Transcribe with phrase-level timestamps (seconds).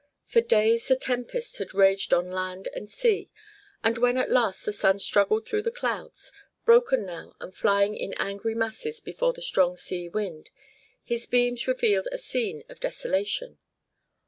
[0.25, 3.29] For days the tempest had raged on land and sea,
[3.83, 6.31] and when at last the sun struggled through the clouds,
[6.65, 10.49] broken now and flying in angry masses before the strong sea wind,
[11.03, 13.59] his beams revealed a scene of desolation.